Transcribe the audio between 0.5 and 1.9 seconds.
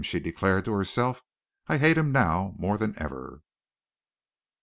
to herself. "I